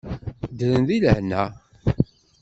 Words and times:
Ddren 0.51 0.81
deg 0.89 0.99
lehna. 1.03 1.43